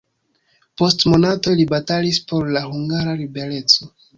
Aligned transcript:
Post 0.81 1.05
monatoj 1.11 1.53
li 1.61 1.67
batalis 1.75 2.21
por 2.33 2.51
la 2.57 2.67
hungara 2.73 3.17
libereco. 3.25 3.93